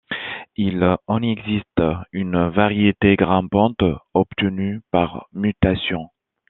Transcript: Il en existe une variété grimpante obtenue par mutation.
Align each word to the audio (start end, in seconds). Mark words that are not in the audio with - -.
Il 0.55 0.97
en 1.05 1.21
existe 1.21 1.79
une 2.11 2.47
variété 2.49 3.15
grimpante 3.15 3.83
obtenue 4.15 4.81
par 4.91 5.27
mutation. 5.31 6.09